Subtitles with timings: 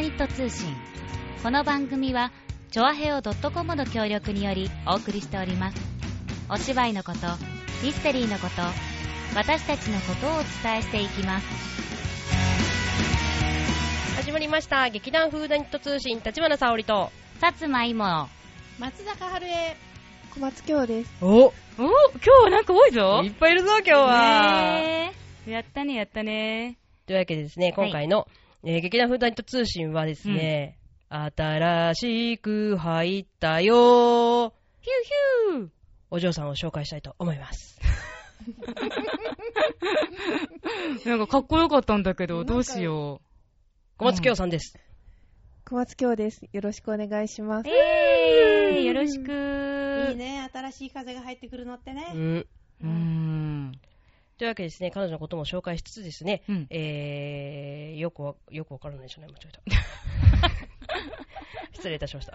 [0.00, 0.74] ダニット通信。
[1.42, 2.32] この番組は
[2.70, 5.76] チョアヘオ .com の協力によりお送りしております。
[6.48, 7.18] お芝居のこと
[7.84, 8.62] ミステリーのこと
[9.36, 11.46] 私たちのことをお伝えしていきます。
[14.16, 14.88] 始まりました。
[14.88, 17.12] 劇団フーダニット通信立花沙織と。
[17.38, 18.30] 薩摩いも
[18.78, 19.76] 松坂春江。
[20.32, 21.12] 小松京です。
[21.20, 21.26] お。
[21.26, 21.92] お今
[22.22, 23.20] 日はなんか多いぞ。
[23.22, 25.12] いっぱいいるぞ今日は、
[25.46, 26.78] やったねやったね。
[27.06, 28.26] というわけでですね今回の、
[28.62, 30.78] えー劇団フーダニット通信はですね、
[31.08, 33.74] 新しく入ったよ。
[33.74, 35.68] ーヒューヒュー
[36.10, 37.80] お嬢さんを紹介したいと思います。
[41.06, 43.22] なんかかっこよかったんだけどどうしよ
[43.96, 44.78] 小松京さんです、
[45.66, 46.46] 小松京です。
[46.52, 47.70] よろしくお願いしまうす。
[47.70, 50.10] えー、よろしく。
[50.10, 50.46] いいね。
[50.52, 52.46] 新しい風が入ってくるのってね、うん。
[52.82, 53.49] うーん
[54.40, 56.66] というわけでですね彼女のことも紹介しつつですね、うん。
[56.70, 59.60] えー、よくわよくわからないでしょうね間違えた
[61.74, 62.32] 失礼いたしました、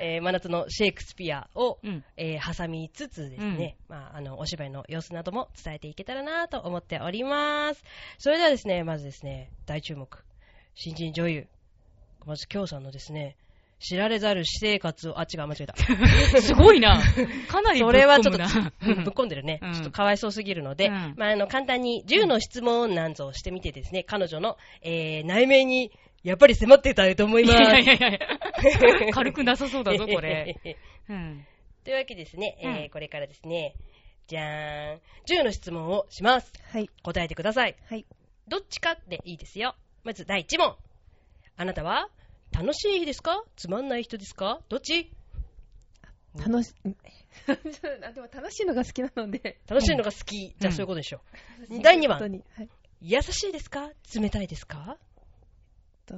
[0.00, 2.04] えー真夏のシェイクスピアを、うん。
[2.16, 7.84] えー挟みつつですね、まあ、あのお芝居の様子なども伝えていけたらなと思っております。
[8.18, 10.24] それではですねまずですね大注目。
[10.74, 11.46] 新人女優。
[12.18, 13.36] 小松京さんのですね
[13.80, 15.74] 知られざる私生活をあ違う間違えた
[16.42, 17.00] すごいな
[17.48, 18.38] かなりそれはちょっと
[18.82, 25.92] ぶっ込んでるね、うんちょっとかわいそうすぎるので、うんまあ、あの簡単に10の質問なんぞをしてみてですね彼女の、えー内面に
[26.24, 27.62] やっぱり迫ってたいと思いいます。
[27.62, 28.18] やいやいやいや
[29.14, 30.56] 軽くなさそうだぞこれ
[31.08, 31.46] うん
[31.84, 33.74] というわけでですね、えーうんこれからですね、
[34.26, 36.52] じゃーん、10の質問をします。
[36.70, 36.90] はい。
[37.02, 37.76] 答えてください。
[37.88, 38.04] はい。
[38.48, 39.74] どっちかでいいですよ。
[40.04, 40.76] まず第1問。
[41.56, 42.08] あなたは？
[42.58, 43.44] 楽しいですか？
[43.56, 44.60] つまんない人ですか？
[44.68, 45.12] どっち？
[46.36, 46.96] 楽し、ん
[48.04, 49.60] あでも楽しいのが好きなので。
[49.68, 50.50] 楽しいのが好き。
[50.50, 51.20] じゃあうんそういうことでしょ
[51.70, 51.80] う。
[51.82, 52.18] 第2番。
[52.20, 52.26] は
[52.62, 52.68] い。
[53.00, 53.90] 優しいですか？
[54.14, 54.98] 冷たいですか？
[56.06, 56.16] と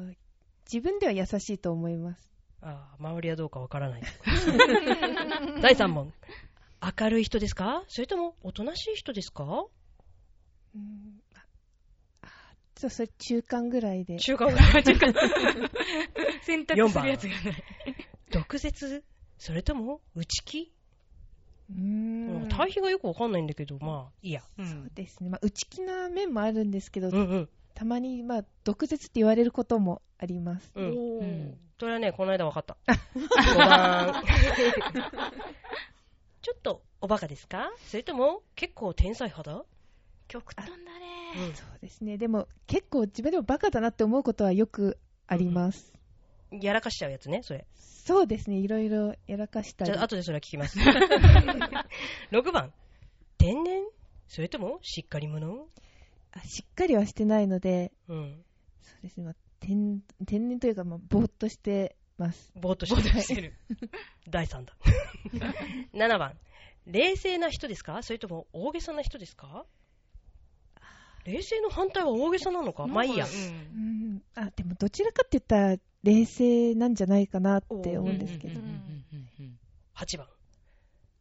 [0.72, 2.32] 自分では優しいと思います。
[2.62, 4.02] ああ、周りはどうかわからない。
[5.62, 6.12] 第3問。
[7.00, 7.84] 明るい人ですか？
[7.88, 9.66] それともおとなしい人ですか？
[10.74, 11.19] うん
[12.80, 14.16] ちょっとそれ中間ぐらいで。
[14.18, 14.50] 中間
[16.42, 17.64] 選択するやつがない
[18.30, 19.04] 毒舌？
[19.38, 20.72] それとも内気、
[21.70, 22.48] うーん。
[22.48, 24.42] 対比がよくわかんないんだけど、まあ、いいや。
[24.58, 25.30] うそうんですね。
[25.30, 27.48] まあ、内気な面もあるんですけど、うんうん。
[27.74, 30.70] たまに、まあ、毒舌って言われることもあります。
[30.74, 31.18] うん。
[31.20, 32.76] うんそれはね、この間わかった。
[32.86, 34.14] 5番。
[36.42, 37.70] ちょっとおバカですか？
[37.86, 39.64] それとも結構天才派だ？
[40.30, 40.80] 極端だね
[41.48, 42.16] うんそうですね。
[42.18, 45.92] でも、結構自分でもバカだなって思うことはよくあります。
[46.50, 47.66] やらかしちゃうやつね、それ。
[47.76, 48.56] そうですね。
[48.58, 50.00] いろいろやらかしたりじゃ。
[50.00, 50.78] あ、後でそれは聞きます。
[52.32, 52.72] 6番。
[53.38, 53.82] 天然？
[54.28, 55.66] それともしっかり者？
[56.32, 58.44] あしっかりはしてないので、うん。
[58.82, 59.24] そうですね。
[59.24, 62.52] まあ、天天然というか、まあ、ぼーっとしてます。
[62.56, 63.22] ぼーっとしてる。
[63.22, 63.54] してる。
[64.28, 64.74] 第3だ。
[65.94, 66.36] 7番。
[66.86, 68.02] 冷静な人ですか？
[68.02, 69.64] それとも大げさな人ですか？
[71.24, 72.86] 冷静の反対は大げさなのか？
[72.86, 73.26] まあいいや。
[73.26, 74.22] ううんん。
[74.34, 78.66] あ、でもどちらかって言ったら、冷静なんじゃないかなって思うんですけどうん。
[78.66, 78.70] うん
[79.12, 79.58] うんうん
[79.94, 80.26] 8番。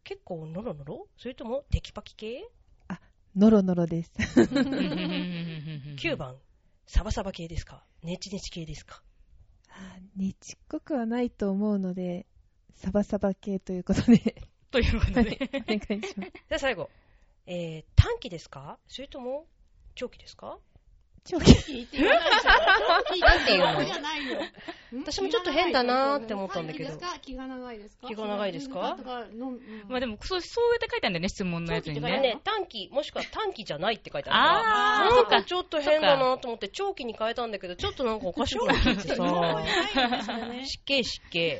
[0.04, 2.48] 結構ノロノロそれともテキパキ系
[3.36, 4.12] ノロノロです。
[4.36, 4.92] うんうんうんうんうんう
[5.92, 6.36] ん ?9 番。
[6.86, 9.00] サバサバ系ですかネチネチ系ですか
[9.68, 12.26] あねちっこくはないと思うので、
[12.74, 16.32] サバサバ系ということで、ということはいでお願いします。
[16.32, 16.90] じゃあ最後。
[17.46, 19.46] えー、短期ですかそれとも
[19.94, 20.58] 長期ですか？
[21.22, 21.52] 長期。
[21.52, 22.18] 聞いてない
[23.86, 24.38] じゃないよ
[25.04, 26.98] 私もちょっと変だなーって思ったんだけど。
[27.20, 28.08] 気が長いですか？
[28.08, 28.96] 気が長いですか？
[29.88, 32.20] まあでもそうそうやって書いてあるんだよね質問のやつにね。
[32.20, 35.04] ね、短期、もしくは短期じゃないって書いてあるあー。
[35.04, 35.30] から、そっか。
[35.32, 40.64] なんかちょっと変だなと思って長期に変えたんだけど、ちょっとなんかおかしいなってさ、ないんですよね。
[40.66, 41.58] 湿気湿気。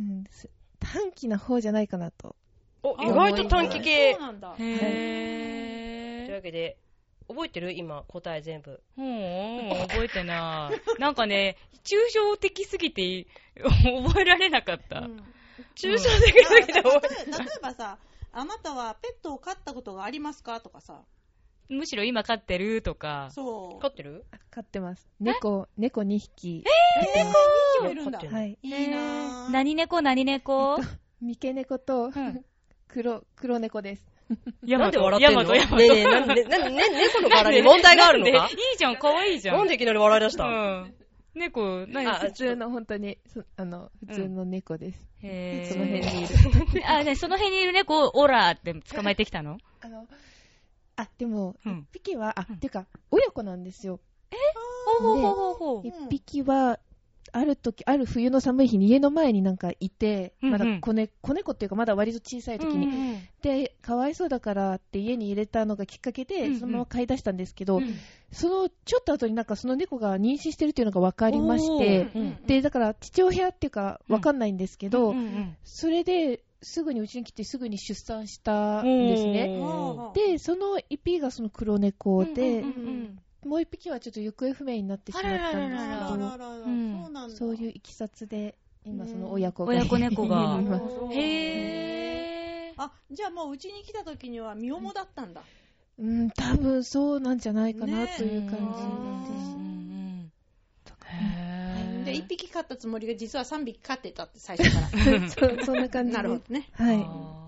[0.00, 0.48] うん、す。
[0.80, 2.34] 短期な方じゃないかなと。
[2.82, 4.14] お、意外と短期系。
[4.14, 4.22] そう。
[4.22, 4.54] なんだ。
[4.58, 6.78] へというーわけで、
[7.28, 7.72] 覚えてる？
[7.72, 8.80] 今、答え全部。
[8.96, 10.80] ほー覚えてない。
[11.00, 13.26] なんかね、抽象的すぎて
[13.56, 15.00] 覚えられなかった。
[15.00, 15.22] うん
[15.76, 17.98] 抽象的すぎて例え覚え例えばさ
[18.32, 20.60] あなたはペットを飼ったことがありますか？
[20.60, 21.02] とかさ
[21.68, 23.28] むしろ今飼ってるとか。
[23.32, 24.24] そう飼ってる？
[24.32, 25.08] あ飼ってます。
[25.20, 26.64] 猫、猫2匹。
[26.96, 27.32] えー、2
[27.80, 28.58] 匹もいるんだ飼ってるはい。
[28.62, 30.78] いいなぁ何猫何猫？
[31.20, 32.44] 三毛猫とん
[32.88, 34.06] 黒、黒猫です。
[34.66, 35.42] ヤマト、なんで笑ってんの？
[35.42, 35.76] ヤマト、ヤマト。
[35.76, 38.48] ねえねえ、なんで、なんで、ね、猫の柄に問題があるのか？
[38.50, 39.56] いいじゃん、可愛いじゃん。
[39.56, 40.44] なんでいきなり笑い出した？
[40.44, 40.94] うん。
[41.34, 42.06] 猫、何？
[42.06, 45.08] あ普通の本当に、そあの、普通の猫です。
[45.22, 46.86] へーその辺にいる。
[46.86, 49.58] あ、ね、その辺にいる猫をオラーって捕まえてきたの？
[49.80, 50.06] あの、
[50.96, 54.00] あ、でも、うん一匹は、あ、うんてか、親子なんですよ。
[55.00, 55.86] ほうほうほうほうほう。
[55.86, 56.78] 一匹は、
[57.32, 60.52] ある時、ある冬の寒い日に家の前になんかいて、うんうん。
[60.52, 66.60] まだ子,、ね、子猫っていうかまだ割と小さい時に、うんうんで、かわいそうだからって家に入れたのがきっかけで、うんうん。
[66.60, 67.94] そのまま飼い出したんですけど、うん。
[68.30, 72.46] そのちょっと後になんかその猫が妊娠してるっていうのが分かりまして、おー。
[72.46, 79.60] で、だから父親っていうか分かんないんですけど、うんうんそれですぐにうちに来てすぐに出産したんですね。
[80.14, 90.60] で、その一匹がその黒猫で、うんうんうんもう一匹はちょっと行方不明になってしまったんですけど、らららうんそういういきさつで、今その親子が親子猫が
[91.12, 92.82] へー。
[92.82, 95.42] あ、じゃあもううちに来た時には身重だったんだ。
[95.98, 98.64] うん、多分そうなんじゃないかなねという感うん。
[99.56, 100.32] うん。
[101.06, 104.80] へーで、一匹飼ったつもりが実は三匹飼ってたって最初か
[105.28, 105.64] じで。
[105.64, 105.80] そん。
[105.80, 106.16] な感じで。
[106.16, 106.22] ら。
[106.22, 106.68] なるほどね。
[106.72, 107.41] はい。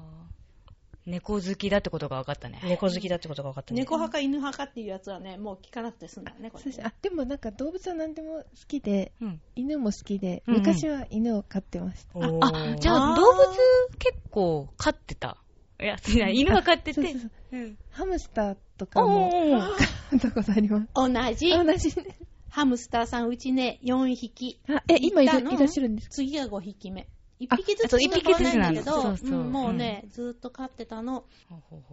[1.06, 2.60] 猫好きだってことが分かったね。
[2.64, 3.80] 猫好きだってことが分かったね。
[3.80, 12.18] 猫派か犬派かっていうやつはね、もう聞かなくて済んだね、これあでもなんか動物は何でも好きで、うん犬も好きで、うんうん昔は犬を飼ってました。
[12.18, 13.46] おーあ、じゃあ動物
[13.98, 15.36] 結構飼ってた？
[15.80, 15.96] いや、
[16.30, 16.94] 犬は飼ってて。
[16.94, 19.30] そうそうそううんハムスターとかも
[20.10, 20.88] 飼ったことあります。
[20.94, 21.50] 同じ。
[21.50, 22.16] 同じね。
[22.48, 24.60] ハムスターさんうちね、4匹。
[24.68, 26.14] あ、え、今いらっしゃるんですか？
[26.14, 27.08] 次が5匹目。
[27.40, 31.24] 1あ匹ずつそうしか飼わないんだけど、一匹ずつなんだそうそううんもうね、ずーっと飼ってたの。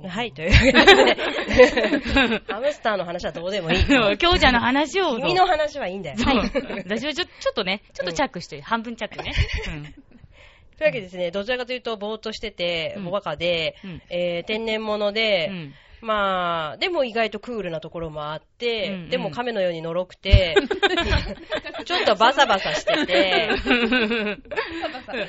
[0.07, 3.83] はい、というわけで、 ハムスターの話はどうでもいい。
[4.17, 5.17] 強者の話を。
[5.17, 6.17] 君の話はいいんだよ。
[6.17, 6.35] そう。
[6.77, 9.33] 私はちょちょっとね、ちょっとチャックして、半分チャックね。
[10.77, 19.09] というわけでですね、どちらかというと、ぼーっとしてて、うんおバカで、うんえー天然物で、うんまあ、でも意外とクールなところもあって、うんうん。
[19.09, 20.55] でも亀のようにのろくて、
[21.85, 23.49] ちょっとバサバサしてて、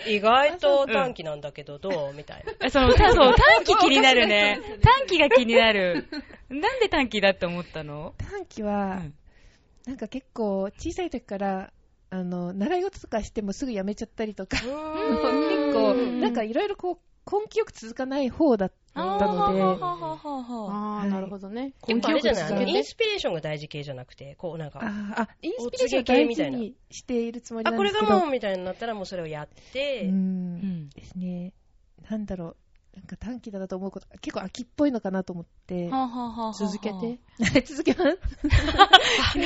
[0.06, 2.14] 意外と短期なんだけど、どう？
[2.14, 2.70] みたいな。
[2.70, 4.60] そそう、短期気になるね。
[4.80, 6.08] 短期が気になる。
[6.48, 8.14] なんで短期だって思ったの？
[8.18, 9.14] 短期うは、ん。
[9.86, 11.72] なんか結構小さい時から、
[12.10, 14.70] あの、習い事とかしてもすぐやめちゃったりとか、 結
[15.72, 16.98] 構、なんかいろいろこう、
[17.30, 19.16] 根気よく続かない方だったの
[19.54, 19.66] で、あ
[20.66, 21.72] はいあなるほどね。
[21.86, 22.68] 結構あれじゃない？
[22.68, 30.16] インスピレーションが大事系じゃなくて、こうなんか、ああ、インスピレーションを大事にしているつもりあ、これなんですけど、がもうみたいになったらもうそれをやって、ううん
[30.58, 30.90] ん。
[30.90, 31.52] ですね。
[32.10, 32.56] なんだろう。
[32.94, 35.90] なんか短期だなと思うこと、結構秋っぽいのかなと思って、
[36.54, 37.18] 続けて。
[37.64, 38.18] 続けます？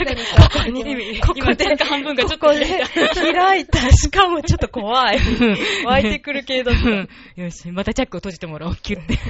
[1.36, 3.92] 今、手半分がちょっと開いた。
[3.92, 5.18] しかもちょっと怖い。
[5.84, 7.08] 湧いてくる系だっうん
[7.44, 9.16] よし、またチャックを閉じてもらおう、キュッて。
[9.16, 9.26] た。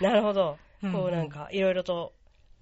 [0.06, 0.58] なるほど。
[0.84, 2.12] うんこうなんか、いろいろと、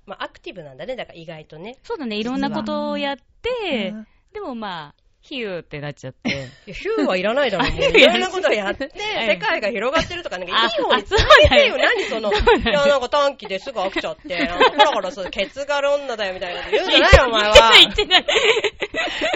[0.06, 0.96] まあアクティブなんだね。
[0.96, 1.76] だから意外とね。
[1.82, 6.31] そうだね、いろんなことをやってうん、でもまあ、ヒューってなっちゃって。
[6.73, 7.70] ヒューはいらないだろ う。
[7.70, 8.88] もうあいろんなことをやって、い
[9.26, 11.76] 世界が広がってるとか、なんかあいいように伝えてよ。
[11.76, 17.73] 何その、いや、なんか短期ですぐ飽きちゃって、なんかほらほら、そう、ケツがロンナだよみたいなこと言うんじゃないよ、お前は。
[17.81, 18.26] 言ってない、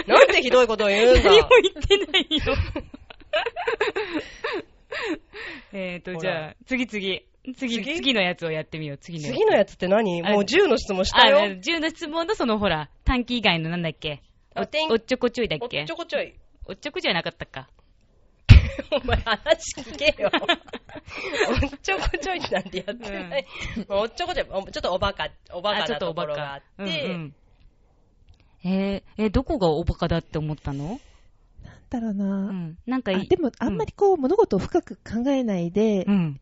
[0.07, 1.21] なんてひどいことを言うんだ。
[1.23, 2.53] 何も言ってないよ。
[5.73, 7.25] えーと、じゃあ、次次。
[7.55, 7.95] 次、次？
[7.95, 9.35] 次のやつをやってみよう、次のやつ。
[9.35, 10.21] 次のやつって何？
[10.25, 11.39] あもう10の質問したあ、よ。
[11.55, 14.21] 10の質問のそのほら、短期以外のなんだっけ？
[14.53, 16.35] あ天おっちょこちょいだっおっけちょこちょい。
[16.65, 17.69] おっちょこちょいなかったか？
[18.91, 20.29] お前話聞けよ。
[20.33, 23.47] おっちょこちょいなんてやってない。
[23.87, 27.35] おっちょこちょい、おちょっとおバカ、おバカなところがあって、うんうん
[28.63, 30.99] えー、え、どこがおバカだって思ったの？
[31.63, 32.77] なんだろうな、うん。
[32.85, 36.39] なんかでも、あんまりこう、物事を深く考えないで、うん。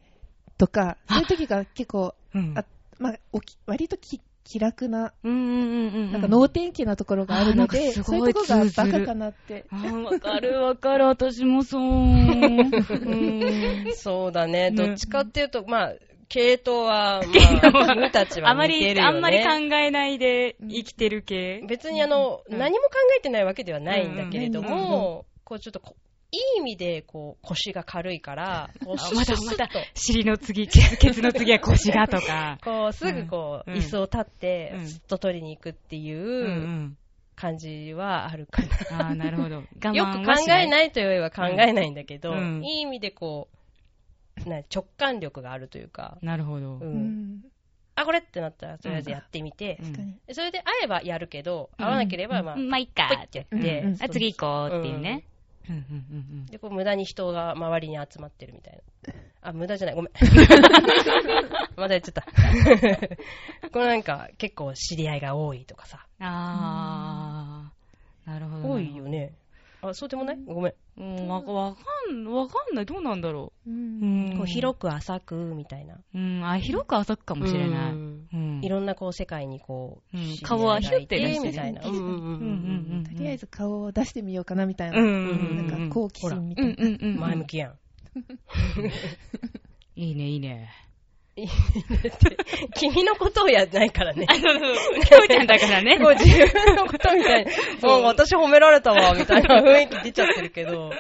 [0.58, 2.54] とか、そういう時が結構、うん。
[2.58, 2.66] あ
[3.00, 6.12] まあ、おき割とき気楽な、うんうんうんうん。
[6.12, 9.68] なんか能天気なところがあるので、そういうところがバカかなって。
[9.72, 11.82] わかるわかる、私もそう。
[11.82, 12.72] うん
[13.94, 14.72] そうだね。
[14.72, 15.94] ねどっちかっていうと、まあ、
[16.30, 19.18] 系統は、統はまあ、 君たちはあまり、似てるよね。
[19.18, 21.64] あんまり考えないで生きてる系。
[21.68, 25.96] 別にあの、うん何も考えてないわけではないんだけれどうんも、こうちょっとこ
[26.32, 32.60] いい意味で、こう、腰が軽いから、 こう、あまたスッスッスッまたと、尻の次、ケツケツの次は腰がとか。
[32.64, 36.96] こう、すぐこう、うん椅子を立ってう、んすっと取りに行くっていう
[37.36, 39.06] 感じはあるかな。
[39.08, 39.56] ああ、なるほど。
[39.94, 40.70] よく考えい。
[40.70, 43.48] ないというよりは考えないんだけど、うんいい意味でこ
[44.46, 46.80] う、な直感力があるというか、なるほどう。。
[46.82, 47.42] うんん。
[47.96, 49.80] あ、これってなったら、とりあえずやってみて。
[50.32, 55.26] それで合えばやるけど、合わなければ、まあ、うんまあ、いっかってやって、あ、次行こうっていうね。
[55.70, 59.14] うんうんうんで、こう無駄に人が周りに集まってるみたいな。
[59.42, 60.12] あ、無駄じゃない、ごめん。
[61.78, 62.26] まだやっちゃった。
[63.72, 66.06] これなんか結構知り合いが多いとかさ。
[66.20, 66.26] うん。
[66.26, 67.72] あ
[68.26, 68.70] あ、なるほど。
[68.72, 69.34] 多いよね。
[69.82, 70.38] あ、そうでもない？
[70.46, 70.74] ごめん。
[70.98, 71.82] うん、わわか
[72.14, 72.86] ん、わかんない。
[72.86, 73.74] どうなんだろうう。
[73.74, 74.38] うんん。
[74.38, 75.98] こう広く浅くみたいな。
[76.14, 77.92] うん、あ、広く浅くかもしれない。
[77.94, 78.60] うんうん。
[78.62, 81.82] いろんなこう世界にこう、うん顔はヒュッて出してるみたいな。
[81.82, 85.00] とりあえず顔を出してみようかなみたいな。
[85.00, 85.68] うん。
[85.70, 86.72] なんか好奇心みたいな。
[86.72, 87.20] うんうんうん。
[87.20, 87.80] 前向きやん。
[89.96, 90.70] いいね、いいね。
[92.76, 94.26] 君のことをやんないからね。
[94.28, 96.00] あの、きょう ちゃんだからね。
[96.00, 97.52] こう自分のことみたいな。
[97.88, 100.92] もう私褒められたわ、みたいな 雰囲気出ちゃってるけど。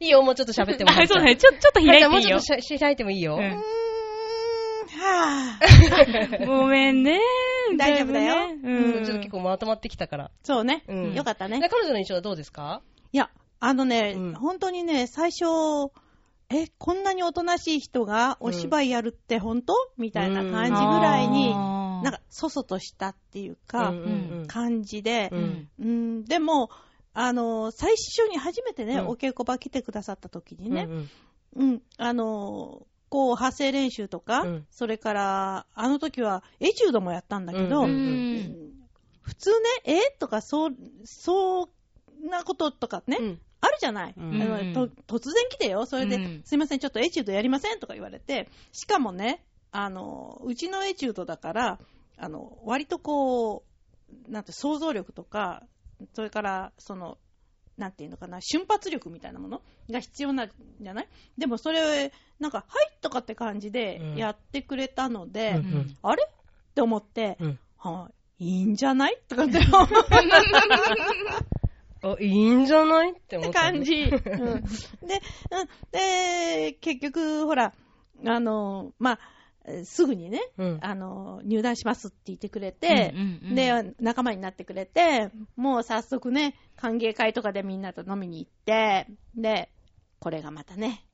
[0.00, 1.36] いいよ、もうちょっと喋ってもらあ、そうだね。
[1.36, 2.40] ちょ、ちょっと開いていいよもうちょっ。
[2.40, 3.36] とし開いてもいいよ。
[3.36, 3.56] うんうーん、
[5.00, 6.46] はぁ。
[6.46, 7.20] ごめんね。
[7.76, 9.04] 大丈夫だようん。
[9.04, 10.30] ちょっと結構まとまってきたから。
[10.42, 10.84] そうね。
[10.88, 11.68] うんよかったねで。
[11.68, 15.90] 彼女の印象はどうですかいや、あのね、うん本当にね、最初、
[16.50, 24.46] え、こんなにおとなしい人がお芝居やるって本当、みたいな感じぐらいに、なんか、そそとしたっていうか、うんうんうん。
[24.46, 25.28] 感じで。
[25.30, 25.68] う、うん。
[25.78, 26.70] うん、でも、
[27.12, 29.06] あの、最初に初めてね、うん。
[29.08, 31.10] お稽古場来てくださった時にね、うん
[31.56, 31.70] うん。
[31.70, 34.66] うん、あの、こう、発声練習とか、うん。
[34.70, 38.36] それから、あの時は、エチュードもやったんだけど、ううんうん。
[38.36, 38.68] ん。
[39.20, 40.16] 普通ね、え？
[40.18, 41.68] とか、そう、そ
[42.24, 44.32] んなこととかね、うんあるじゃない、うん。
[45.06, 45.84] 突然来てよ。
[45.86, 47.80] それで、うんすいません、ちょっとエチュードやりません？
[47.80, 51.78] とか言われて、しかもね、あの、うちのエチュードだから、
[52.16, 53.64] あの、割とこ
[54.28, 55.62] う、なんて、想像力とか、
[56.14, 57.18] それから、その、
[57.76, 60.50] なんていうのかな、瞬発力みたいなものが必要なん
[60.80, 61.08] じゃない？
[61.36, 64.16] でもそれ、なんか、はいとかって感じでうん。
[64.16, 65.96] やってくれたので、うんうん。
[66.02, 66.24] あれ？
[66.24, 66.28] っ
[66.74, 67.58] て思って、うん。
[67.76, 68.10] は
[68.40, 69.18] い、いいんじゃない？
[69.28, 69.60] とかって
[72.02, 73.78] あ、いいんじゃないって思ったね。
[73.78, 73.94] 感じ。
[74.04, 74.62] うん、で、うん、
[75.90, 77.74] で、結局、ほら、
[78.26, 79.18] あの、まあ、
[79.64, 80.78] えーすぐにね、うん。
[80.80, 89.70] あの、入団しますって言ってくれて、うんうんうんで、仲間になってくれて、もう早速ね、歓迎会とかでみんなと飲みに行って、で、
[90.20, 91.04] これがまたね、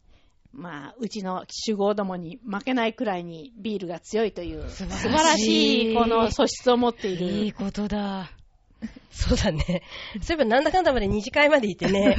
[0.52, 7.26] まあ、うちの酒豪どもに負けないくらいにビールが強いという、素晴らしい、この素質を持っている。
[7.26, 8.30] いいことだ。
[9.10, 9.82] そうだね。
[10.22, 12.16] そういえばなんだかんだまで2次会まで行って ね。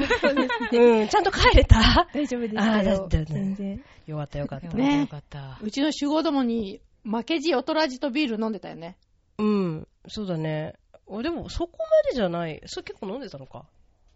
[0.72, 2.08] うん、ちゃんと帰れた？
[2.14, 3.84] 大丈夫ですあーけど、だったね全然。
[4.08, 4.68] よかったよかった。
[4.78, 5.60] ねよかった。
[5.62, 8.98] うちの酒豪どもに負けじ劣らじとビール飲んでたよね。
[9.38, 10.74] うん、そうだね。
[11.08, 12.62] おでも、そこまでじゃない。
[12.66, 13.66] それ結構飲んでたのか？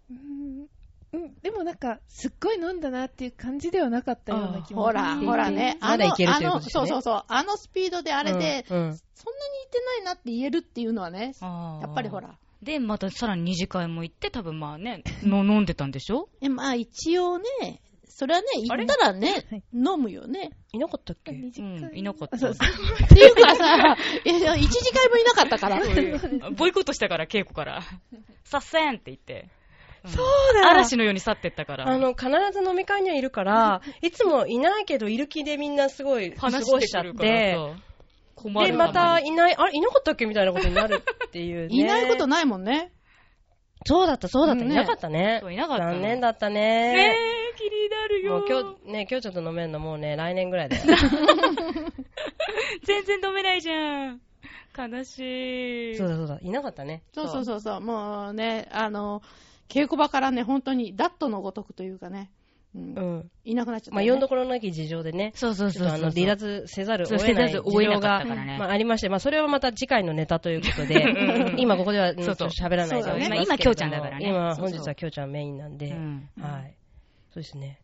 [0.09, 0.67] うん
[1.11, 5.77] うん、でもなんか、すっごい飲んだなっていう感じではなかったような気もほら、ほらね。
[5.81, 7.23] まだいけるあの、ということですねそうそうそう。
[7.27, 11.47] あのスピードであれで、うんうんそんなにいってないなって言えるっていうのはね、や
[11.81, 12.21] やっぱりほ。
[12.21, 12.37] ら。
[12.61, 16.29] で、またさらに二次会も行って、多分まあね、の飲んでたんでしょ？
[16.41, 20.51] えまあ一応ね、それはね、行ったらねはい、飲むよね。
[20.71, 21.33] いなかったっけ？
[21.33, 21.89] 二次会？
[21.89, 25.81] うんいなかったうそうっていうかさ、いや一次会もいなかったから。
[26.55, 27.81] ボイコットしたから、稽古から。
[28.45, 29.49] さっせんって言って。
[30.05, 31.87] そうだ嵐のように去ってったから。
[31.87, 37.75] あの、必ず飲み会にはいるから、 いつもいないけど、いる気でみんなすごい過話ごしちゃっしてて、さ。
[38.35, 41.69] 困で、るまたいない、あれ、いなかったっけみたいなことになるっていうね。
[41.75, 42.91] いないことないもんね。
[43.85, 45.39] そうだった、そうだった、うんねいなかったね。
[45.41, 47.15] そういなかったの残念だったねね。
[47.53, 48.39] え、気になるよ。
[48.39, 50.83] もう今日、ね、今日ちょっと飲めるのもうね、来年ぐらいだよ。
[52.83, 54.21] 全然飲めないじゃん。
[54.77, 55.95] 悲しい。
[55.95, 57.03] そうだそうだ、いなかったね。
[57.13, 57.81] そうそうそうそう。
[57.81, 59.21] もうね、あの、
[59.69, 62.31] 稽古場からね、本当にダットのごとくというかね、
[62.75, 62.81] うん。
[62.95, 63.31] うん。
[63.45, 64.07] いなくなっちゃった、まあ、ね。
[64.07, 74.27] 読んどころなき事情でね、そうそうそうあの、離脱せざるを得ない事情がねまあ、ありまして、まあ、それはまた次回のネタということで う、ん今ここでは、ちょっと喋らないで今今きょうちゃんだからね。
[74.27, 76.29] 今、本日はきょうちゃんメインなんで、うん。
[76.39, 76.75] はい。
[77.31, 77.79] そうですね。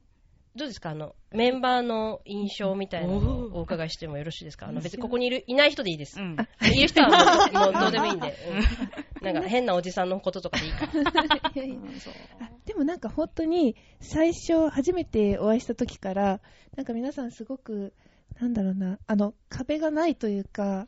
[0.56, 0.92] どうですか？
[0.92, 4.68] あの、メンバーの印象みたいなのをお伺いしてもよろしいですか？
[4.68, 6.20] あの、別にここにいる、いない人でいいです。
[6.20, 6.38] うん。
[6.74, 7.10] いる人は
[7.52, 8.34] もうもうどうでもいいんで。
[8.50, 11.52] うんなんか変なおじさんのこととかでいいから。
[11.56, 16.42] いやいやうんそうあでもなんか本当に最初初めてお会いした時から
[16.76, 17.94] なんか皆さんすごく
[18.40, 20.88] なんだろうなあの壁がないというか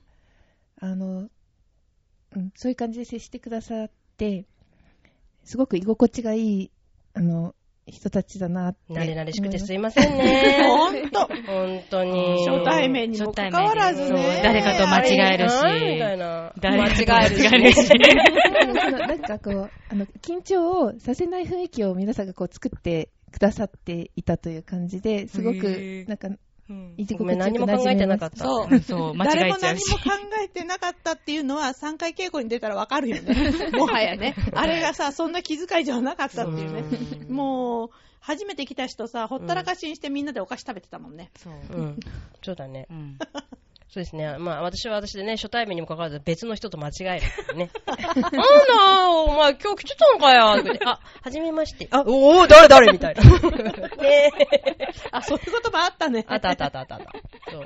[0.80, 1.30] あの、
[2.36, 4.46] うん、そういう感じで接してくださって
[5.44, 6.72] すごく居心地がいい
[7.16, 7.56] あの
[7.88, 10.64] 人たちだなって慣れ慣れしくて思すいませんね。
[10.64, 11.28] ほんと。
[11.46, 12.46] 本当に。
[12.46, 14.42] 初対面にもかかわらずそうね。
[14.44, 16.54] 誰かと間違えるしはいみたいな。
[16.60, 17.50] 誰間かと違えるし。
[17.50, 17.80] 間違えるし
[18.68, 26.30] うんそのなんかこうあの緊張をさせない雰囲気を皆さんがこう作ってくださっていたという感じですごへくーなんか
[26.70, 28.44] うん居ごめん、何も考えてなかった。
[28.44, 30.04] そううんそう、間違誰も何もえちゃうし。
[30.04, 30.12] 考
[30.44, 33.70] えてなかったっていうのは3回稽古に出たらわかるよ ね。
[33.72, 34.36] もはやね。
[34.54, 36.84] あれがさ、そんな気遣いじゃなかったっていうね。
[37.30, 41.32] うんもう、初めて来た人さ、ほったらかしにしてみんなでお菓子食べてたもんね。
[41.38, 41.54] そう。
[41.54, 42.00] うん。
[42.44, 42.94] そうだねう。
[42.94, 43.18] ん。
[43.90, 44.38] そうですね。
[44.38, 47.04] まあ、私は私でね、初対面にもかかわらず別の人と間違え
[47.52, 47.72] るね。
[47.86, 51.88] なんだお前今日来てたのかよってあ、はじめまして。
[51.92, 52.92] あ、おお誰誰？
[52.92, 53.24] みたいな。
[54.04, 54.32] ね。
[55.12, 56.26] あ、そういうこともあったね。
[56.28, 57.12] あったあったあったあったあった。
[57.52, 57.64] そう。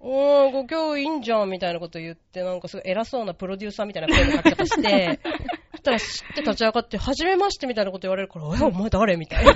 [0.00, 5.20] おー、ご今日いいんじゃんみたいなこと言って、なんかすごい偉そうなプロデューサーみたいな声の書き方して、
[5.82, 9.52] そしたら知って立ち上がって、はじめましてみたいなこと言われるから、 え、お前誰みたいな。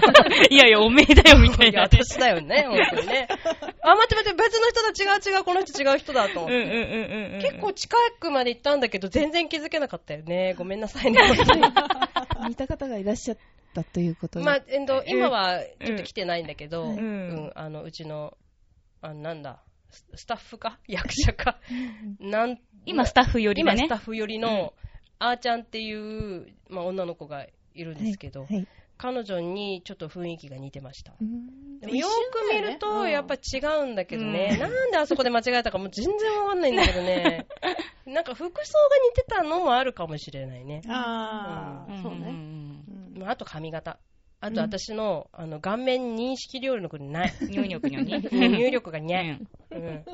[0.51, 1.87] いやいや、おめえだよ、みたいいや、な。
[1.87, 3.29] 私だよね、本当にね。
[3.83, 6.57] あ、待って待って、別の人だ、違う違う、この人違う人だと思って。
[6.57, 7.41] うんうんうんうんうん。
[7.41, 10.55] 結構近くまで行ったんだけど、全然気づけなかったよね。
[10.55, 11.21] ごめんなさいね。
[12.49, 13.39] 似た方がいらっしゃっ
[13.75, 14.45] たということで。
[14.45, 18.37] まあ、えっと、今はちょっと来てないんだけど、ううんん、あの、うちの、
[19.03, 20.79] あなんだ、ススタッフか？
[20.89, 21.59] 役者か？
[22.19, 23.95] なん今、スタッフよりだね今スタ。
[23.97, 24.75] ッフ寄りの、
[25.29, 28.67] あーちゃんっていう、まあ、女の子がいるんですけど、はい。
[28.97, 31.15] 彼女にちょっと雰囲気が似てました。
[31.21, 37.47] うんでもよく見ると、やっぱ違うんだけどね、うんなんであそこで間違えたかもう全然わかんないんだけどね、
[38.07, 38.55] なんか服装が
[39.11, 40.83] 似てたのもあるかもしれないね。
[40.89, 42.33] ああ、そうね。
[43.27, 43.99] ああと髪型。
[44.41, 47.33] あと私の,、あの顔面認識料理の子 にな い。
[47.41, 47.51] うん。
[47.51, 48.23] 入力にに。
[48.31, 50.05] 入力がにゃんうん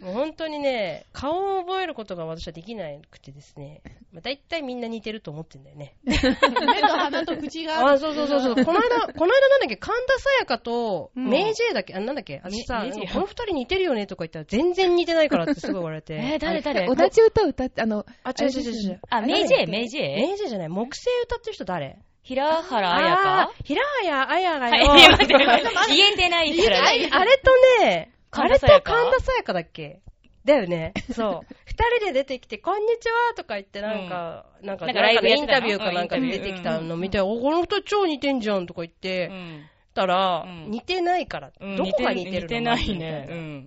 [0.00, 3.80] もう本当にね、顔を覚えることが私はできなくてですね、
[4.12, 5.96] まあ、大体みんな似てると思ってんだよね。
[6.04, 7.92] 目と鼻と口が。
[7.92, 8.54] あ、そうそうそうそう。
[8.64, 11.28] この間、この間なんだっけ、神田沙也加と、うん。
[11.30, 13.08] メイジェイだっけ、あ、なんだっけ、私さ、メイジェイ。
[13.08, 16.14] この二人似てるよねとか言ったら全然似てないからってすごい言われて。
[16.20, 16.86] えー、誰誰？
[16.86, 19.00] 同じ歌を歌って、あの、あ、違う違う違う。
[19.08, 20.02] あ、メイジェイ、メイジェイ？
[20.16, 21.98] メイジェイじゃない、木星歌ってる人誰？
[22.22, 23.52] 平原綾香？
[23.64, 24.80] 平綾綾がはい、
[25.96, 27.08] 言えてないからね。
[27.12, 30.00] あれとね、あれと神田沙也加だっけ？
[30.44, 30.92] だよね。
[31.12, 31.54] そう。
[31.66, 40.70] 二人で出てきて、こんにちはとか言って、なんか、なんか、なんかラインタビューかなんかで出てきたの見て、お、この人超似てんじゃんとか言ってう、んたら、うん。
[40.70, 41.52] 似てないから。
[41.58, 41.76] うん。
[41.76, 42.42] どこが似てるの？
[42.42, 43.66] 似てないね。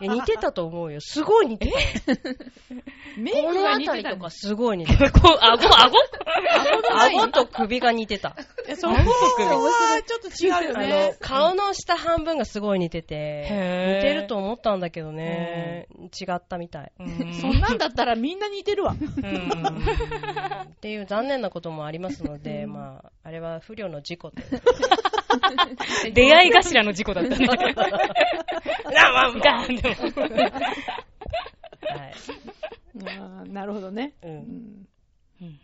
[0.00, 1.00] いや似てたと思うよ。
[1.00, 2.16] すごい似てたよ。
[3.18, 5.04] メイクこのが似てたあたりとかすごい似てた。
[5.06, 5.96] 顎、顎？
[6.90, 8.36] 顎と首が似てた。
[8.66, 11.16] えそこはちょっと違うよあのね、。
[11.20, 16.92] 顔の下半分がすごい似てて、似てると思ったんだけどね、違ったみたい。
[16.98, 18.94] うんそんなんだったらみんな似てるわ。
[18.94, 19.08] うん
[20.68, 24.42] っていう残念なこともありますので、まあ、あれは不慮の事故と。
[26.12, 27.46] 出会い頭の事故だったね。
[27.46, 27.52] な
[29.18, 29.94] まあまガーンでも。
[31.88, 32.12] はい。
[33.04, 34.14] あーなるほどね。
[34.22, 34.86] うんうん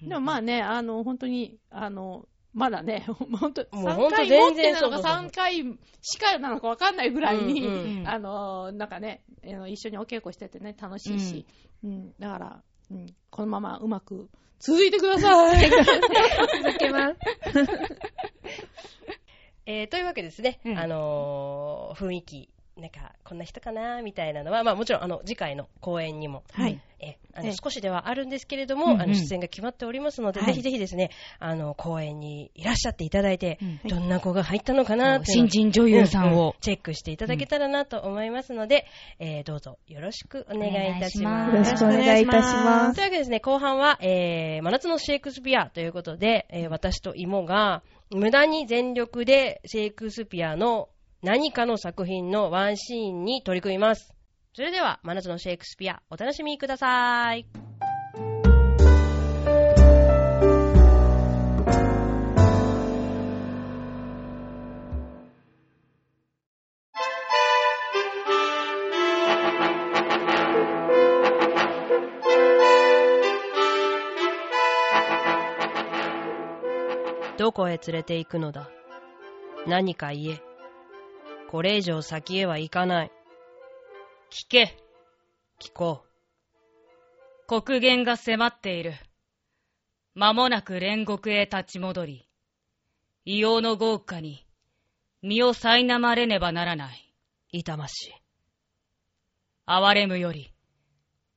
[0.09, 11.45] でもまあね、あの、本当に、あの、まだね、本当もう本3回当全然持ってなのかそうそうそう3回しかなのかわかんないぐらいに、うんうんあの、なんかね、あの一緒にお稽古しててね、楽しいし、
[11.83, 12.63] うん、だから、
[12.93, 15.69] うん、このままうまく続いてください。
[15.69, 15.83] 続
[16.79, 17.17] けます。
[19.67, 26.81] えーというわけですね、うんあのー雰囲気、なんか、こんな人かな、みたいなのは、まあもちろん、あの、次回の公演にも、はい。
[27.01, 36.55] えあのええ少しではあるんですけれども、あの出演が決まっておりますので、はいぜひぜひですね、あの、公演にいらっしゃっていただいて、うんどんな子が入ったのかな新人女優さんを。
[36.61, 38.87] チェックしていただけたらなと思いますので、
[39.19, 41.55] えーどうぞよろしくお願いいたします。
[41.55, 42.97] よろしくお願いいたします。
[42.97, 50.89] というわけでですね、後半は、えー、真夏のシェイクスピアということで、えー私と妹が無駄に全力でシェイクスピアの
[51.25, 54.15] 何かの作品のワンシーンに取り組みます。
[54.53, 57.47] それでは、真夏のシェイクスピア、お楽しみください。
[77.39, 78.69] どこへ連れて行くのだ？
[79.67, 80.54] 何か言え。
[81.55, 83.13] これ以上先へは行かない。
[84.29, 84.77] 聞け。
[85.61, 86.05] 聞こ
[87.47, 88.95] 国限が迫っている。
[90.17, 92.29] 間もなく煉獄へ立ち戻り、
[93.25, 94.45] 異様の豪華に
[95.23, 97.15] 身を苛まれねばならない。
[97.53, 97.59] う。
[97.59, 98.15] 痛ましい。
[99.65, 100.53] 哀れむより、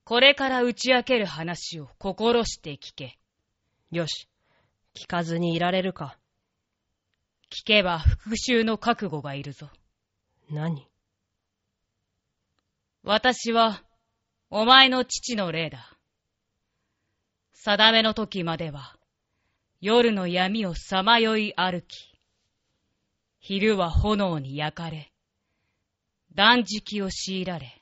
[0.03, 3.19] これから打ち明ける話を心して聞け。
[3.91, 4.27] よし。
[4.95, 6.17] 聞かずにいられるか。
[7.51, 9.69] 聞けば復讐の覚悟がいるぞ。
[10.49, 10.88] 何？
[13.03, 13.83] 私は、
[14.49, 15.97] お前の父の霊だ。
[17.53, 18.97] 定めの時までは、
[19.81, 22.17] 夜の闇をさまよい歩き、
[23.39, 25.12] 昼は炎に焼かれ、
[26.33, 27.79] 断食を強いられ、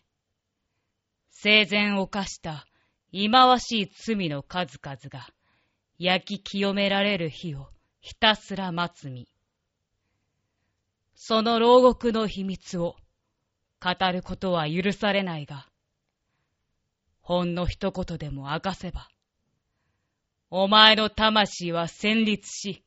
[1.29, 2.65] 生前犯した
[3.11, 5.27] 忌まわしい罪の数々が
[5.99, 7.69] 焼き清められる日を
[8.01, 9.27] ひたすら待つ身。
[11.15, 12.95] その牢獄の秘密を
[13.81, 15.67] 語ることは許されないが、
[17.21, 19.09] ほんの一言でも明かせば、
[20.51, 22.83] お前の魂は戦慄し、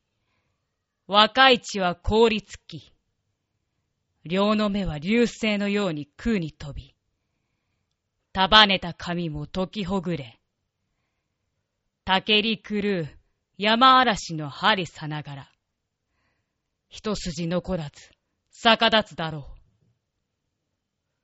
[1.07, 2.93] 若い血は凍りつき、
[4.23, 6.95] 両の目は流星のように空に飛び、
[8.31, 10.39] 束ねた髪も解きほぐれ、
[12.05, 13.07] 竹り狂う
[13.57, 15.51] 山嵐の針さながら、
[16.89, 18.18] 一筋残らず
[18.61, 19.59] 逆立つだろう。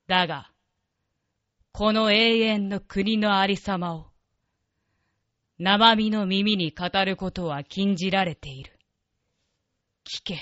[0.07, 0.49] だが、
[1.73, 4.05] この永遠の国のありさまを、
[5.59, 8.79] 生身の耳に語ることは禁じられている。
[10.05, 10.35] 聞け、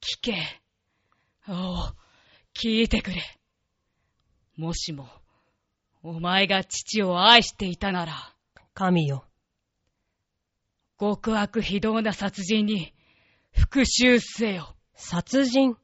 [0.00, 0.36] 聞け、
[1.48, 1.76] おお、
[2.54, 3.16] 聞いてくれ。
[4.56, 5.08] もしも、
[6.04, 8.36] お前が父を愛していたなら、
[8.72, 9.24] 神よ。
[11.00, 12.94] 極悪非道な殺人に
[13.50, 14.75] 復讐せよ。
[14.98, 15.76] 殺人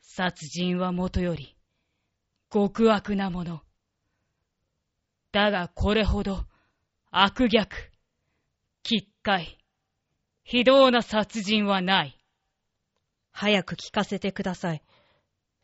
[0.00, 1.56] 殺人はもとより
[2.48, 3.62] 極悪なもの。
[5.32, 6.44] だがこれほど
[7.10, 7.90] 悪逆、
[8.84, 9.58] 奇怪、
[10.44, 12.16] 非道な殺人はない。
[13.32, 14.82] 早く聞かせてください。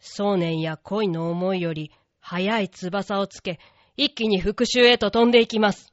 [0.00, 3.60] 想念や恋の思いより早い翼をつけ、
[3.96, 5.92] 一気に復讐へと飛んでいきます。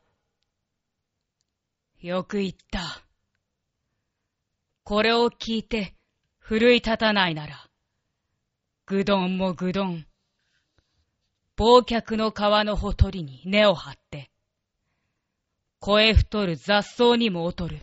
[2.02, 3.04] よく言った。
[4.84, 5.96] これを聞いて、
[6.46, 7.70] 奮い立たないなら、
[8.86, 10.06] ぐどんもぐどん、
[11.56, 14.30] 忘却の川のほとりに根を張って、
[15.80, 17.80] 声太る雑草にも劣る。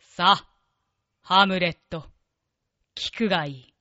[0.00, 0.48] さあ、
[1.22, 2.06] ハムレット、
[2.96, 3.74] 聞くがいい。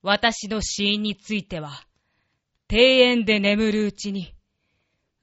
[0.00, 1.84] 私の死因については、
[2.70, 4.34] 庭園で眠るうちに、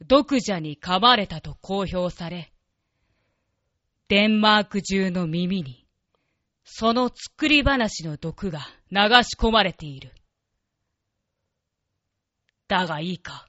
[0.06, 2.54] 毒蛇に噛まれたと公表され、
[4.08, 5.87] デンマーク中の耳に、
[6.70, 8.60] その作り話の毒が
[8.92, 10.12] 流し込まれている。
[12.68, 13.48] だがいいか。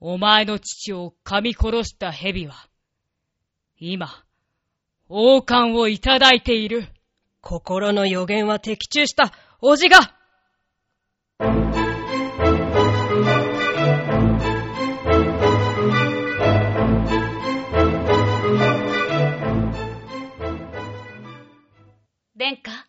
[0.00, 2.68] お前の父を噛み殺した蛇は、
[3.78, 4.22] 今、
[5.08, 6.86] 王冠をいただいている。
[7.40, 9.32] 心の予言は的中した、
[9.62, 10.13] おじが
[22.44, 22.86] 殿下、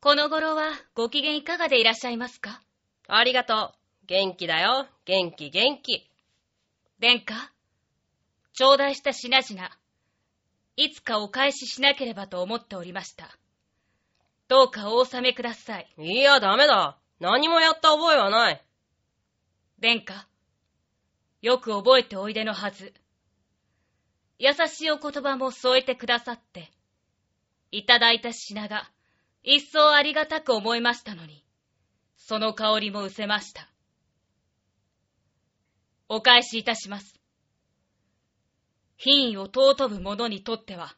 [0.00, 2.60] この頃はご機嫌いかがでいらっしゃいますか？
[3.06, 3.72] ありがとう。
[4.08, 4.88] 元気だよ。
[5.04, 6.10] 元気元気。
[6.98, 7.52] 殿下、
[8.52, 9.70] 頂戴した品々、
[10.74, 13.28] いつかお返ししなければと思っておりました。
[14.48, 15.88] どうかお納めください。
[15.96, 16.98] いや、ダメだ。
[17.20, 18.60] 何もやった覚えはない。
[19.78, 20.26] 殿下、
[21.42, 22.92] よく覚えておいでのはず。
[24.40, 26.72] 優しいお言葉も添えてくださって、
[27.76, 28.88] いただいた品が、
[29.42, 31.44] 一層ありがたく思いましたのに、
[32.16, 33.68] その香りも失せました。
[36.08, 37.20] お返しいたします。
[38.96, 40.96] 品位を尊ぶ者にとっては、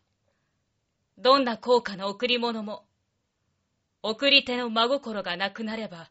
[1.17, 2.85] どんな高価な贈り物も、
[4.03, 6.11] 贈り手の真心がなくなれば、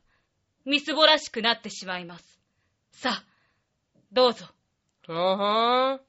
[0.66, 2.42] みすぼらしくなってしまいます。
[2.92, 3.26] さあ、
[4.12, 4.48] どうぞ。
[5.06, 6.02] ふんん。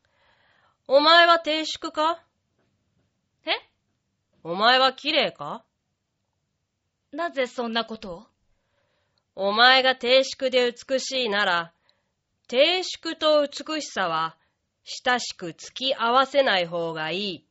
[0.89, 2.26] お前は定宿か？
[4.49, 5.65] お前は綺麗か？
[7.11, 8.27] なぜそんなことを？
[9.35, 11.73] お前が定宿で美しいなら、
[12.47, 14.37] 定宿と美しさは
[14.85, 17.45] 親しく付き合わせない方がいい。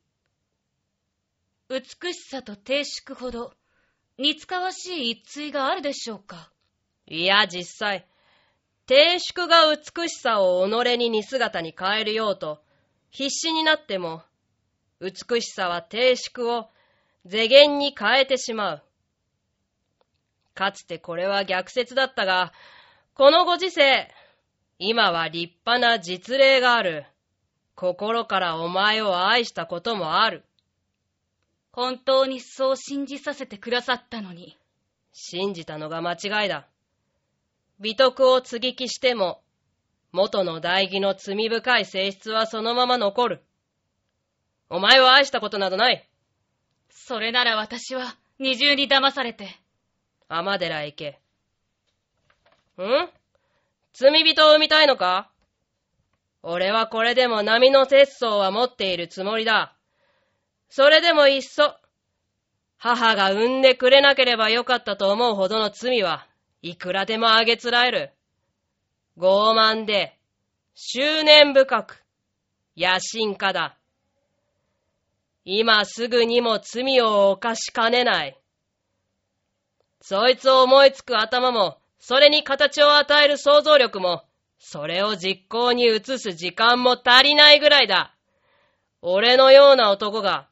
[1.68, 3.52] 美しさと定宿ほど
[4.16, 6.50] 似つかわしい一対があるでしょうか？
[7.06, 8.06] いや、実際、
[8.86, 12.62] 定宿が美しさを己に似姿に変えるようと、
[13.10, 14.22] 必死になっても、
[14.98, 16.70] 美しさは定宿を
[17.28, 18.82] 世間に変えてしまう。
[20.54, 22.52] かつてこれは逆説だったが、
[23.14, 24.08] このご時世、
[24.78, 27.04] 今は立派な実例がある。
[27.74, 30.44] 心からお前を愛したこともある。
[31.72, 34.56] 本当にそう信じさせてくださったのに。
[35.12, 36.68] 信じたのが間違いだ。
[37.80, 39.42] 美徳を継ぎ木しても、
[40.12, 43.42] 元の代義の罪深い性質はそのまま残る。
[44.70, 46.08] お前を愛したことなどない。
[47.08, 49.60] それなら私は二重に騙されて。
[50.28, 51.20] 天寺へ行け。
[52.82, 53.08] ん？
[53.92, 55.30] 罪人を産みたいのか？
[56.42, 59.76] 俺はこれでも波の節操は持っているつもりだ。
[60.68, 61.76] それでもいっそ、
[62.76, 66.26] 母が産んでくれなければよかったと思うほどの罪は
[66.60, 68.10] いくらでもあげつらえる。
[69.16, 70.18] 傲慢で、
[70.74, 72.02] 執念深く、
[72.76, 73.76] 野心家だ。
[75.48, 78.36] 今すぐにも罪を犯しかねない。
[80.02, 84.24] そいつを思いつく頭も、それに形を与える想像力も、
[84.58, 88.16] それを実行に移す時間も足りないぐらいだ。
[89.02, 90.48] 俺のような男が、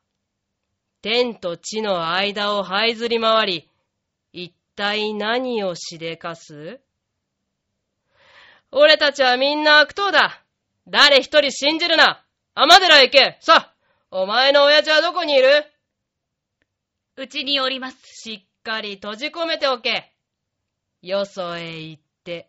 [1.03, 3.71] 天と地の間を這いずり回り、
[4.33, 6.81] 一体何をしでかす？
[8.71, 10.43] 俺たちはみんな悪党だ
[10.87, 13.74] 誰一人信じるな天寺へ行けさあ
[14.17, 15.65] お前の親父はどこにいる？
[17.17, 17.99] うちにおります。
[18.05, 20.13] しっかり閉じ込めておけ
[21.03, 22.49] よそへ行って、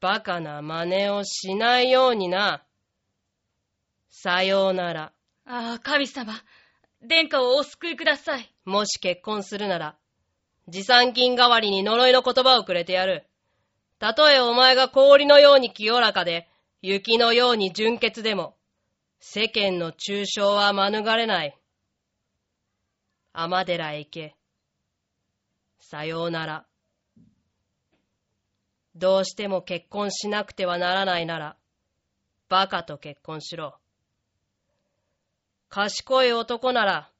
[0.00, 2.62] バカな真似をしないようにな。
[4.08, 5.12] さようなら。
[5.46, 6.32] ああ、神様。
[7.02, 8.48] 殿下をお救いください。
[8.64, 9.96] もし結婚するなら、
[10.68, 13.26] 持参金代わりに呪いの言葉をくれてやる。
[13.98, 16.48] たとえお前が氷のように清らかで、
[16.82, 18.54] 雪のように純潔でも、
[19.24, 21.56] 世間の中傷は免れない。
[23.32, 24.36] 天寺へ行け。
[25.78, 26.66] さようなら。
[28.96, 31.56] どうしても結婚しなくてはならないなら、
[32.48, 33.78] バカと結婚しろ。
[35.68, 37.12] 賢い男なら、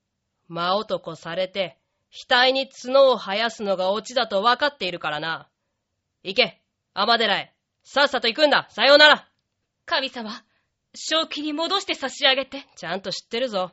[0.48, 1.78] 真男されて、
[2.28, 5.48] 額に角を生やすのがオチだと分かっているからな。
[6.24, 6.60] 行け、
[6.94, 7.54] 天寺へ。
[7.84, 8.66] さっさと行くんだ。
[8.70, 9.28] さようなら。
[9.86, 10.44] 神様。
[10.94, 12.66] 正気に戻して差し上げて。
[12.76, 13.72] ちゃんと知ってるぞ。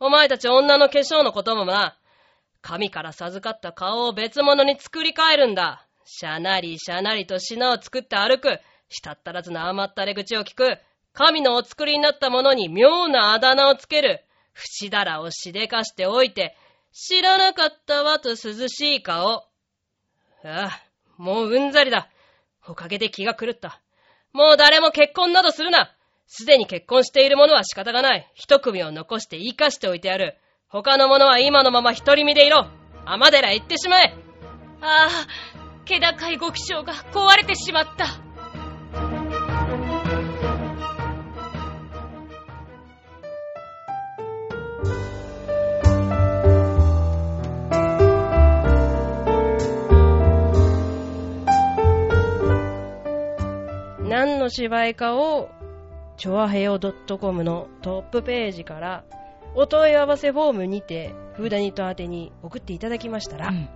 [0.00, 1.96] お前たち女の化粧のこともな、
[2.60, 5.86] 神から授かった顔を別物に作り変えるんだ。
[6.04, 8.60] しゃなりしゃなりと品を作って歩く。
[8.88, 10.78] したったらずな甘ったれ口を聞く。
[11.12, 14.24] 神のお作りになったものに妙なあだ名をつける。
[14.52, 16.56] 節だらをしでかしておいて、
[16.92, 19.28] 知らなかったわと涼しい顔。
[19.30, 19.44] あ
[20.44, 20.82] あ、
[21.16, 22.08] もううんざりだ。
[22.66, 23.80] おかげで気が狂った。
[24.32, 25.94] もう誰も結婚などするな。
[26.30, 28.30] すでに結婚している者は仕方がない。
[28.34, 30.36] 一組を残して生かしておいてやる。
[30.68, 32.68] 他の者は今のまま独り身でいろ。
[33.06, 34.14] 天寺へ行ってしまえ。
[34.82, 35.26] ああ、
[35.86, 38.06] 気高いご気性が壊れてしまった。
[54.02, 55.48] 何の芝居かを、
[56.18, 59.04] チョアヘヨ .com のトップページから、
[59.54, 63.68] お問い合わせフォームにて、フーダニット宛てに送っていただきましたら、うん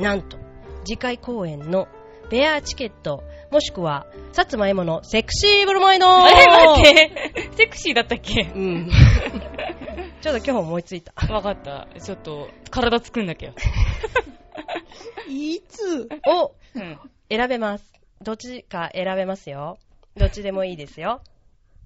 [0.00, 0.38] なんと、
[0.84, 1.88] 次回公演の
[2.30, 7.50] ペアチケット、もしくは、薩摩エモのセクシーブロマイドあれ待って。
[7.56, 8.42] セクシーだったっけ？
[8.42, 8.90] うん。
[10.20, 11.12] ちょっと今日思いついた。
[11.32, 11.88] わかった。
[12.00, 13.52] ちょっと、体作んなきゃ。
[15.28, 16.98] いつをうん。
[17.30, 17.92] 選べます。
[18.22, 19.78] どっちか選べますよ。
[20.18, 21.22] どっちでもいいですよ。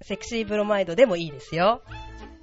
[0.01, 1.81] セクシーブロマイドでもいいですよ。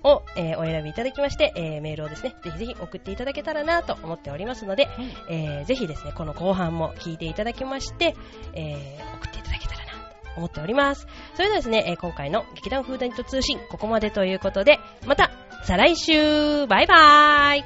[0.03, 4.88] を、えーお選びいただきまして、えーメールをですね、ぜひぜひ送っていただけたらなと思っておりますので、
[5.29, 8.16] えーぜひですね、この後半も聞いていただきまして、
[8.55, 11.07] えー送っていただけたらなと思っております。
[11.35, 15.31] それではですね、えー今回の劇団フーダニット通信、ここまでということで、また、
[15.64, 17.64] 再来週バイバーイ